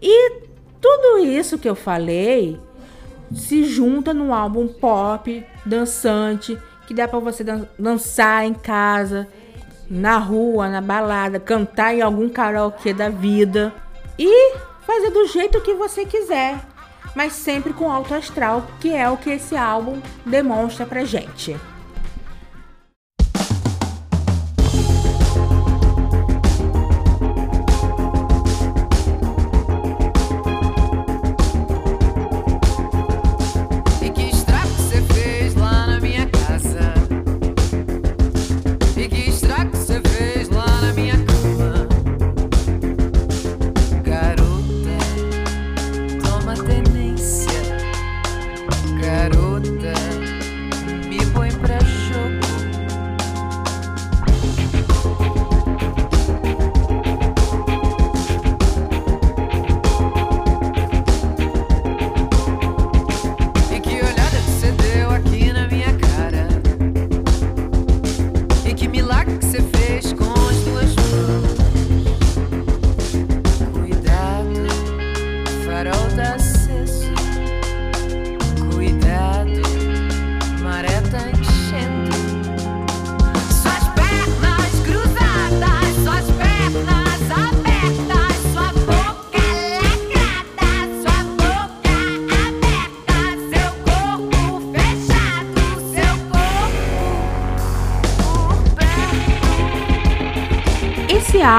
e 0.03 0.46
tudo 0.87 1.19
isso 1.19 1.59
que 1.59 1.69
eu 1.69 1.75
falei 1.75 2.61
se 3.35 3.65
junta 3.65 4.15
num 4.15 4.33
álbum 4.33 4.69
pop, 4.69 5.45
dançante, 5.65 6.57
que 6.87 6.95
dá 6.95 7.09
pra 7.09 7.19
você 7.19 7.43
dan- 7.43 7.67
dançar 7.77 8.45
em 8.47 8.55
casa, 8.55 9.27
na 9.91 10.17
rua, 10.17 10.69
na 10.69 10.81
balada, 10.81 11.41
cantar 11.41 11.93
em 11.93 12.03
algum 12.03 12.29
karaokê 12.29 12.95
da 12.95 13.09
vida 13.09 13.75
e 14.17 14.55
fazer 14.83 15.11
do 15.11 15.27
jeito 15.27 15.61
que 15.61 15.75
você 15.75 16.07
quiser, 16.07 16.61
mas 17.17 17.33
sempre 17.33 17.73
com 17.73 17.91
alto 17.91 18.15
astral, 18.15 18.65
que 18.81 18.95
é 18.95 19.11
o 19.11 19.17
que 19.17 19.31
esse 19.31 19.57
álbum 19.57 20.01
demonstra 20.25 20.87
pra 20.87 21.05
gente. 21.05 21.57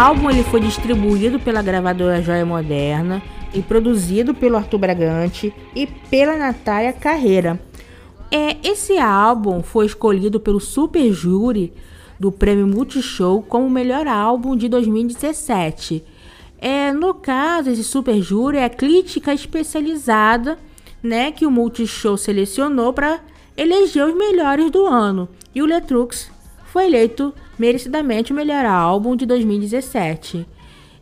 Álbum 0.08 0.30
ele 0.30 0.42
foi 0.42 0.62
distribuído 0.62 1.38
pela 1.38 1.62
gravadora 1.62 2.22
Joia 2.22 2.46
Moderna 2.46 3.22
e 3.54 3.62
produzido 3.62 4.34
pelo 4.34 4.56
Arthur 4.56 4.78
Bragante 4.78 5.54
e 5.76 5.86
pela 5.86 6.38
Natália 6.38 6.94
Carreira. 6.94 7.60
É, 8.32 8.56
esse 8.64 8.98
álbum 8.98 9.62
foi 9.62 9.86
escolhido 9.86 10.40
pelo 10.40 10.62
Super 10.62 11.12
Júri 11.12 11.74
do 12.18 12.32
Prêmio 12.32 12.66
Multishow 12.66 13.42
como 13.42 13.68
o 13.68 13.70
melhor 13.70 14.08
álbum 14.08 14.56
de 14.56 14.70
2017. 14.70 16.06
É, 16.58 16.94
no 16.94 17.14
caso, 17.14 17.70
esse 17.70 17.84
Super 17.84 18.22
Júri 18.22 18.60
é 18.60 18.64
a 18.64 18.70
crítica 18.70 19.34
especializada 19.34 20.58
né, 21.04 21.34
que 21.34 21.46
o 21.46 21.52
Multishow 21.52 22.16
selecionou 22.16 22.94
para 22.94 23.20
eleger 23.58 24.06
os 24.06 24.16
melhores 24.16 24.72
do 24.72 24.86
ano. 24.86 25.28
E 25.54 25.62
o 25.62 25.66
Letrux 25.66 26.32
foi 26.68 26.86
eleito 26.86 27.34
merecidamente 27.58 28.32
o 28.32 28.36
melhor 28.36 28.66
álbum 28.66 29.16
de 29.16 29.26
2017. 29.26 30.46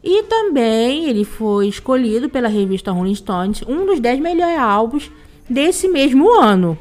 E 0.04 0.24
também 0.24 1.06
ele 1.06 1.24
foi 1.26 1.68
escolhido 1.68 2.30
pela 2.30 2.48
revista 2.48 2.92
Rolling 2.92 3.16
Stones 3.16 3.64
um 3.68 3.86
dos 3.86 4.00
10 4.00 4.20
melhores 4.20 4.60
álbuns 4.60 5.12
desse 5.50 5.88
mesmo 5.88 6.32
ano. 6.32 6.78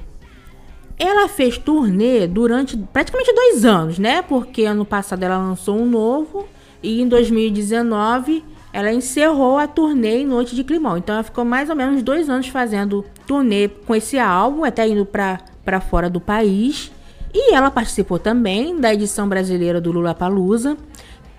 Ela 0.99 1.27
fez 1.27 1.59
turnê 1.59 2.27
durante 2.27 2.77
praticamente 2.77 3.35
dois 3.35 3.65
anos, 3.65 3.99
né? 3.99 4.23
Porque 4.23 4.65
ano 4.65 4.85
passado 4.85 5.23
ela 5.23 5.39
lançou 5.39 5.77
um 5.79 5.87
novo 5.87 6.47
e 6.83 7.01
em 7.01 7.09
2019 7.09 8.45
ela 8.73 8.93
encerrou 8.93 9.57
a 9.57 9.67
turnê 9.67 10.19
em 10.19 10.27
Noite 10.27 10.55
de 10.55 10.63
Climão. 10.63 10.99
Então 10.99 11.15
ela 11.15 11.25
ficou 11.25 11.45
mais 11.45 11.71
ou 11.71 11.77
menos 11.77 12.03
dois 12.03 12.29
anos 12.29 12.49
fazendo 12.49 13.05
turnê 13.27 13.69
com 13.69 13.95
esse 13.95 14.19
álbum, 14.19 14.65
até 14.65 14.87
indo 14.87 15.07
para 15.07 15.81
fora 15.81 16.11
do 16.11 16.21
país. 16.21 16.93
E 17.35 17.53
ela 17.53 17.69
participou 17.69 18.17
também 18.17 18.79
da 18.79 18.95
edição 18.95 19.29
brasileira 19.29 19.81
do 19.81 19.91
Lula 19.91 20.15
Palusa, 20.15 20.77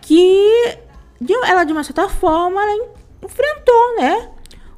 que 0.01 0.77
ela 1.47 1.63
de 1.63 1.71
uma 1.71 1.85
certa 1.85 2.09
forma 2.09 2.61
enfrentou, 3.23 3.95
né, 3.97 4.29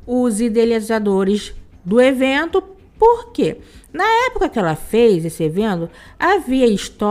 os 0.06 0.40
idealizadores 0.40 1.56
do 1.84 2.00
evento. 2.00 2.62
Por 3.00 3.32
quê? 3.32 3.58
Na 3.92 4.06
época 4.28 4.48
que 4.48 4.60
ela 4.60 4.76
fez 4.76 5.26
esse 5.26 5.44
evento, 5.44 5.90
havia 6.20 6.68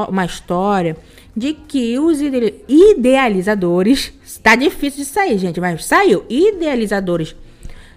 uma 0.08 0.24
história 0.24 0.96
de 1.36 1.52
que 1.52 1.98
os 1.98 2.20
ide 2.20 2.62
idealizadores, 2.68 4.12
está 4.24 4.54
difícil 4.54 5.00
de 5.00 5.10
sair, 5.10 5.36
gente, 5.36 5.60
mas 5.60 5.84
saiu, 5.84 6.24
idealizadores 6.28 7.34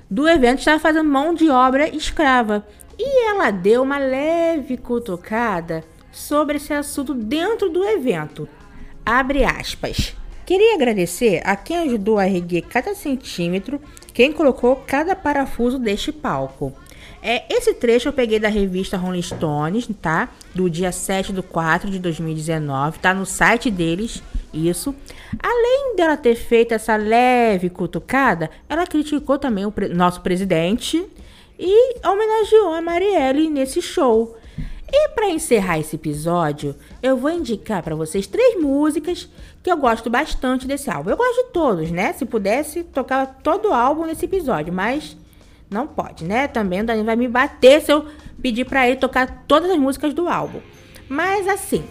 do 0.10 0.28
evento 0.28 0.60
estavam 0.60 0.80
fazendo 0.80 1.08
mão 1.08 1.36
de 1.36 1.50
obra 1.50 1.88
escrava. 1.88 2.65
E 2.98 3.30
ela 3.30 3.52
deu 3.52 3.84
uma 3.84 3.98
leve 3.98 4.76
cutucada 4.76 5.84
sobre 6.12 6.58
esse 6.58 6.74
assunto 6.74 7.13
dentro 7.13 7.69
do 7.69 7.84
evento. 7.84 8.48
Abre 9.06 9.43
aspas. 9.43 10.15
Queria 10.45 10.76
agradecer 10.76 11.41
a 11.45 11.56
quem 11.56 11.78
ajudou 11.78 12.17
a 12.17 12.28
erguer 12.28 12.63
cada 12.63 12.95
centímetro, 12.95 13.80
quem 14.13 14.32
colocou 14.32 14.76
cada 14.88 15.15
parafuso 15.15 15.78
deste 15.78 16.12
palco. 16.12 16.74
É, 17.22 17.43
esse 17.54 17.74
trecho 17.74 18.08
eu 18.08 18.13
peguei 18.13 18.39
da 18.39 18.48
revista 18.48 18.98
Rolling 18.98 19.22
Stones, 19.22 19.89
tá? 20.02 20.30
Do 20.56 20.69
dia 20.69 20.91
7 20.91 21.34
de 21.34 21.41
4 21.41 21.91
de 21.91 22.00
2019, 22.00 23.00
tá 23.00 23.13
no 23.13 23.26
site 23.26 23.69
deles, 23.69 24.24
isso. 24.54 24.95
Além 25.43 25.95
dela 25.95 26.15
ter 26.15 26.36
feito 26.36 26.74
essa 26.74 26.95
leve 26.95 27.69
cutucada, 27.69 28.50
ela 28.67 28.88
criticou 28.88 29.38
também 29.38 29.65
o 29.65 29.72
pre 29.72 29.89
nosso 29.89 30.22
presidente 30.22 31.06
e 31.60 32.08
homenageou 32.08 32.74
a 32.74 32.82
Marielle 32.82 33.50
nesse 33.50 33.82
show. 33.82 34.38
E 34.91 35.10
para 35.10 35.30
encerrar 35.30 35.80
esse 35.80 35.95
episódio, 35.95 36.75
eu 37.02 37.15
vou 37.15 37.30
indicar 37.30 37.84
para 37.84 37.95
vocês 37.95 38.25
três 38.25 38.60
músicas 38.60 39.30
que 39.62 39.71
eu 39.71 39.78
gosto 39.78 40.10
bastante 40.10 40.65
desse 40.65 40.89
álbum. 40.89 41.12
Eu 41.12 41.17
gosto 41.17 41.45
de 41.45 41.52
todos, 41.52 41.91
né? 41.91 42.12
Se 42.13 42.25
pudesse, 42.25 42.84
tocar 42.84 43.39
todo 43.43 43.69
o 43.69 43.73
álbum 43.73 44.06
nesse 44.06 44.25
episódio, 44.25 44.73
mas 44.73 45.15
não 45.69 45.86
pode, 45.86 46.23
né? 46.23 46.47
Também 46.47 46.82
o 46.82 46.86
Dani 46.86 47.04
vai 47.04 47.15
me 47.15 47.28
bater 47.28 47.82
se 47.82 47.91
eu 47.91 48.06
pedir 48.41 48.65
para 48.65 48.88
ele 48.88 48.97
tocar 48.97 49.45
todas 49.47 49.69
as 49.69 49.78
músicas 49.78 50.13
do 50.13 50.28
álbum. 50.28 50.60
Mas 51.08 51.47
assim, 51.47 51.84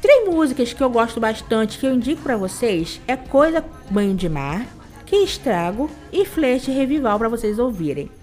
três 0.00 0.28
músicas 0.28 0.72
que 0.72 0.82
eu 0.82 0.90
gosto 0.90 1.18
bastante 1.18 1.78
que 1.78 1.86
eu 1.86 1.94
indico 1.94 2.22
para 2.22 2.36
vocês 2.36 3.00
é 3.08 3.16
Coisa 3.16 3.64
Banho 3.90 4.14
de 4.14 4.28
Mar, 4.28 4.64
Que 5.06 5.16
Estrago 5.16 5.90
e 6.12 6.24
Flecha 6.24 6.70
Revival 6.70 7.18
para 7.18 7.28
vocês 7.28 7.58
ouvirem. 7.58 8.21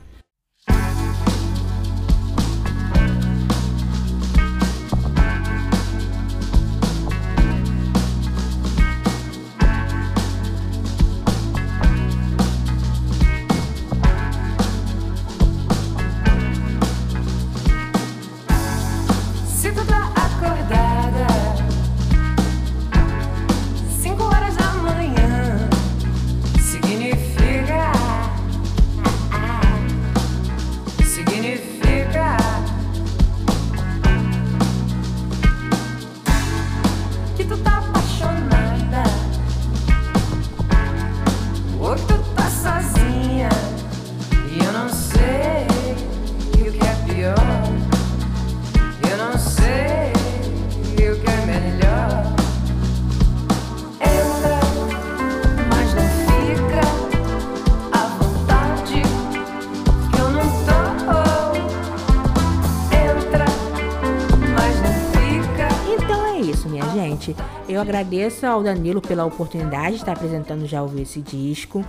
Eu 67.80 67.84
agradeço 67.84 68.46
ao 68.46 68.62
Danilo 68.62 69.00
pela 69.00 69.24
oportunidade 69.24 69.92
de 69.92 70.02
estar 70.02 70.12
apresentando 70.12 70.68
Já 70.68 70.82
Ouviu 70.82 71.02
Esse 71.02 71.22
Disco. 71.22 71.86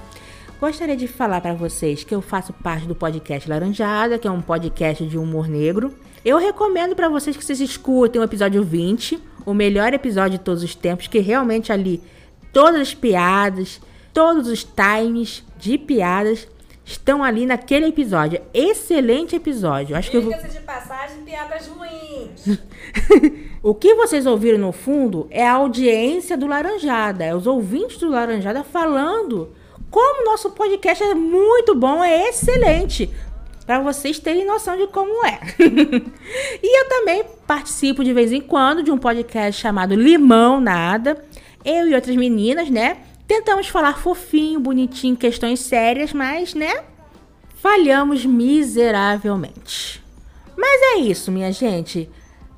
Gostaria 0.60 0.96
de 0.96 1.08
falar 1.08 1.40
para 1.40 1.52
vocês 1.52 2.04
que 2.04 2.14
eu 2.14 2.22
faço 2.22 2.52
parte 2.52 2.86
do 2.86 2.94
podcast 2.94 3.50
Laranjada, 3.50 4.16
que 4.16 4.28
é 4.28 4.30
um 4.30 4.40
podcast 4.40 5.04
de 5.04 5.18
humor 5.18 5.48
negro. 5.48 5.92
Eu 6.24 6.38
recomendo 6.38 6.94
para 6.94 7.08
vocês 7.08 7.36
que 7.36 7.44
vocês 7.44 7.58
escutem 7.60 8.20
o 8.20 8.24
episódio 8.24 8.62
20, 8.62 9.20
o 9.44 9.52
melhor 9.52 9.92
episódio 9.92 10.38
de 10.38 10.44
todos 10.44 10.62
os 10.62 10.76
tempos, 10.76 11.08
que 11.08 11.18
realmente 11.18 11.72
ali 11.72 12.00
todas 12.52 12.82
as 12.82 12.94
piadas, 12.94 13.80
todos 14.14 14.46
os 14.46 14.62
times 14.62 15.44
de 15.58 15.76
piadas 15.76 16.46
estão 16.84 17.24
ali 17.24 17.46
naquele 17.46 17.86
episódio. 17.86 18.40
Excelente 18.54 19.34
episódio. 19.34 19.96
Acho 19.96 20.08
que 20.08 20.18
eu 20.18 20.22
vou... 20.22 20.32
de 20.32 20.60
passagem, 20.60 21.24
piadas 21.24 21.66
ruins. 21.66 22.60
o 23.62 23.74
que 23.74 23.94
vocês 23.94 24.26
ouviram 24.26 24.58
no 24.58 24.72
fundo 24.72 25.26
é 25.30 25.46
a 25.46 25.52
audiência 25.52 26.36
do 26.36 26.46
Laranjada, 26.46 27.24
é 27.24 27.34
os 27.34 27.46
ouvintes 27.46 27.98
do 27.98 28.08
Laranjada 28.08 28.64
falando 28.64 29.50
como 29.90 30.24
nosso 30.24 30.50
podcast 30.50 31.02
é 31.02 31.14
muito 31.14 31.74
bom, 31.74 32.02
é 32.02 32.28
excelente. 32.28 33.10
Para 33.66 33.80
vocês 33.80 34.18
terem 34.18 34.46
noção 34.46 34.76
de 34.76 34.86
como 34.86 35.24
é. 35.26 35.40
e 36.62 36.80
eu 36.80 36.88
também 36.88 37.24
participo 37.46 38.02
de 38.04 38.12
vez 38.12 38.32
em 38.32 38.40
quando 38.40 38.82
de 38.82 38.90
um 38.90 38.98
podcast 38.98 39.60
chamado 39.60 39.94
Limão 39.94 40.60
Nada. 40.60 41.22
Eu 41.64 41.88
e 41.88 41.94
outras 41.94 42.16
meninas, 42.16 42.70
né? 42.70 42.98
Tentamos 43.26 43.68
falar 43.68 43.98
fofinho, 43.98 44.58
bonitinho, 44.58 45.16
questões 45.16 45.60
sérias, 45.60 46.12
mas, 46.12 46.54
né? 46.54 46.82
Falhamos 47.56 48.24
miseravelmente. 48.24 50.02
Mas 50.56 50.82
é 50.82 50.98
isso, 50.98 51.30
minha 51.30 51.52
gente. 51.52 52.08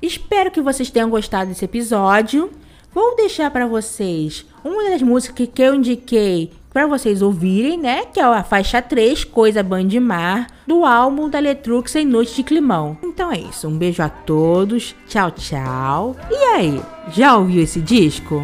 Espero 0.03 0.51
que 0.51 0.61
vocês 0.61 0.89
tenham 0.89 1.09
gostado 1.09 1.47
desse 1.47 1.63
episódio. 1.63 2.51
Vou 2.93 3.15
deixar 3.15 3.49
para 3.49 3.65
vocês 3.65 4.45
uma 4.61 4.89
das 4.89 5.01
músicas 5.01 5.47
que 5.47 5.61
eu 5.61 5.73
indiquei 5.73 6.51
para 6.73 6.85
vocês 6.85 7.21
ouvirem, 7.21 7.77
né? 7.77 8.03
Que 8.07 8.19
é 8.19 8.23
a 8.23 8.43
faixa 8.43 8.81
3, 8.81 9.23
Coisa 9.23 9.63
Band 9.63 9.85
de 9.85 10.01
Mar, 10.01 10.47
do 10.67 10.83
álbum 10.83 11.29
da 11.29 11.39
Letrux 11.39 11.95
em 11.95 12.05
Noite 12.05 12.35
de 12.35 12.43
Climão. 12.43 12.97
Então 13.01 13.31
é 13.31 13.39
isso, 13.39 13.65
um 13.69 13.77
beijo 13.77 14.03
a 14.03 14.09
todos, 14.09 14.93
tchau, 15.07 15.31
tchau. 15.31 16.17
E 16.29 16.35
aí, 16.35 16.81
já 17.13 17.37
ouviu 17.37 17.63
esse 17.63 17.79
disco? 17.79 18.43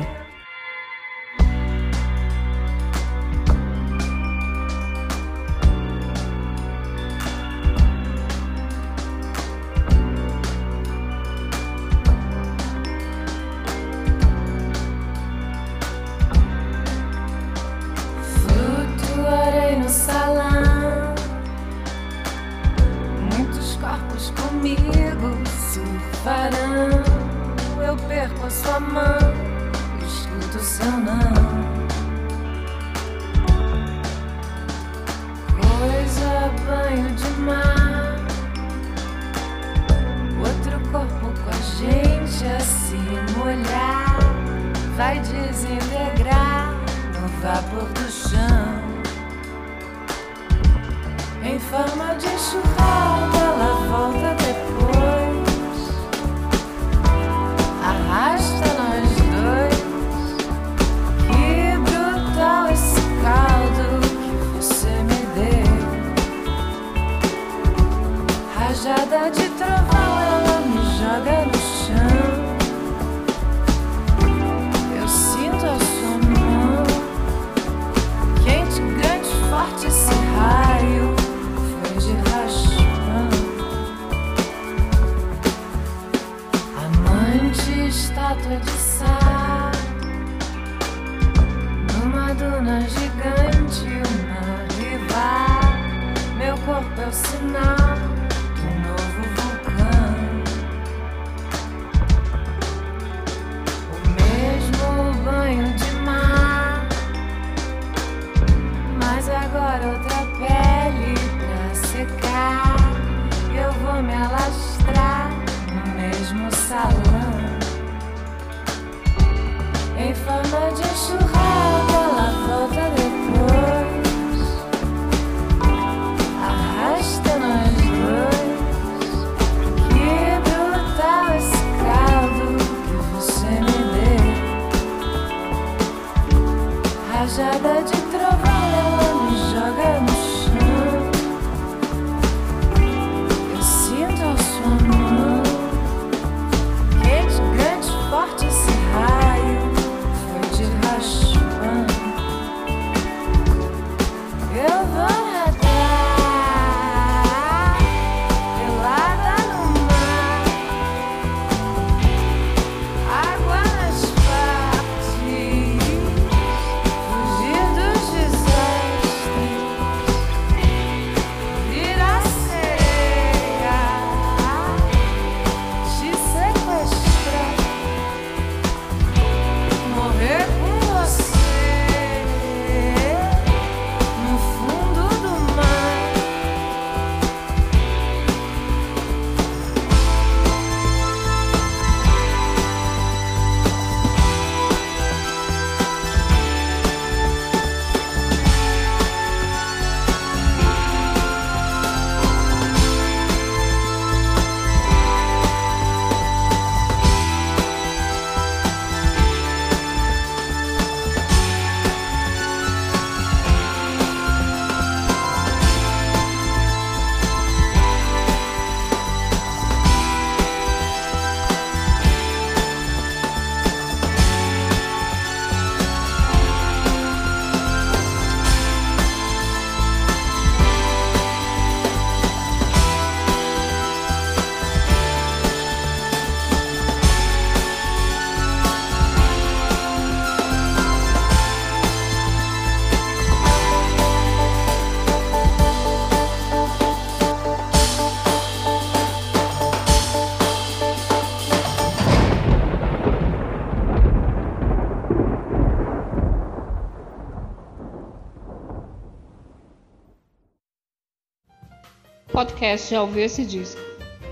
podcast 262.60 262.92
Já 262.92 263.02
Ouviu 263.02 263.24
Esse 263.24 263.46
Disco. 263.46 263.80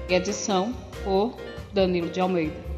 E 0.09 0.13
edição 0.13 0.73
por 1.03 1.37
Danilo 1.73 2.09
de 2.09 2.19
Almeida. 2.19 2.76